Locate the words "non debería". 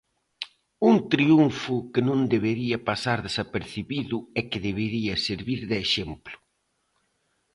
2.07-2.77